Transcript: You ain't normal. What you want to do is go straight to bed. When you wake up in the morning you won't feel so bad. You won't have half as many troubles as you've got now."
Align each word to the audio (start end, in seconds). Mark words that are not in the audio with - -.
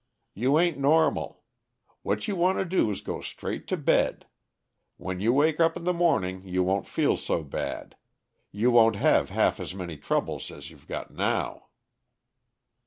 You 0.33 0.57
ain't 0.57 0.79
normal. 0.79 1.43
What 2.01 2.27
you 2.27 2.35
want 2.35 2.57
to 2.57 2.65
do 2.65 2.89
is 2.89 3.01
go 3.01 3.21
straight 3.21 3.67
to 3.67 3.77
bed. 3.77 4.25
When 4.97 5.19
you 5.19 5.31
wake 5.31 5.59
up 5.59 5.77
in 5.77 5.83
the 5.83 5.93
morning 5.93 6.41
you 6.41 6.63
won't 6.63 6.87
feel 6.87 7.15
so 7.17 7.43
bad. 7.43 7.95
You 8.51 8.71
won't 8.71 8.95
have 8.95 9.29
half 9.29 9.59
as 9.59 9.75
many 9.75 9.97
troubles 9.97 10.49
as 10.49 10.71
you've 10.71 10.87
got 10.87 11.11
now." 11.13 11.67